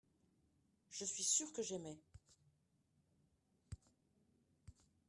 je 0.89 1.05
suis 1.05 1.21
sûr 1.21 1.53
que 1.53 1.61
j'aimai. 1.61 1.95